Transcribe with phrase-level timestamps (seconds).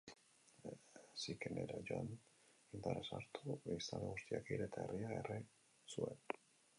[1.23, 2.07] Sikem-era joan,
[2.77, 5.39] indarrez sartu, biztanle guztiak hil eta herria erre
[5.97, 6.25] zuen.